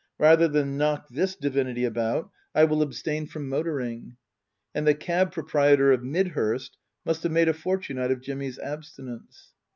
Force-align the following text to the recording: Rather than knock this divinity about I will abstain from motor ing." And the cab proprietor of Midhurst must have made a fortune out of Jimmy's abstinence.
Rather 0.17 0.47
than 0.47 0.77
knock 0.79 1.09
this 1.09 1.35
divinity 1.35 1.85
about 1.85 2.31
I 2.55 2.63
will 2.63 2.81
abstain 2.81 3.27
from 3.27 3.47
motor 3.47 3.79
ing." 3.79 4.17
And 4.73 4.87
the 4.87 4.95
cab 4.95 5.31
proprietor 5.31 5.91
of 5.91 6.03
Midhurst 6.03 6.75
must 7.05 7.21
have 7.21 7.31
made 7.31 7.49
a 7.49 7.53
fortune 7.53 7.99
out 7.99 8.09
of 8.09 8.19
Jimmy's 8.21 8.57
abstinence. 8.57 9.53